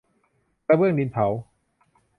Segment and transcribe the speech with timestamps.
[0.67, 1.25] กระเบื้องดินเผา